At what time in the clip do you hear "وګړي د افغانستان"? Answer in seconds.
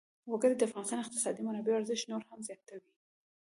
0.31-0.97